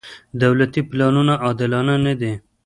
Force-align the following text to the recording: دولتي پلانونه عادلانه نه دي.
دولتي 0.43 0.81
پلانونه 0.89 1.33
عادلانه 1.43 1.95
نه 2.05 2.13
دي. 2.19 2.33